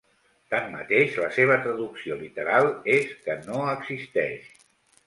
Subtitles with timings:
[0.53, 4.55] Tanmateix, la seva traducció literal és Que no existeix.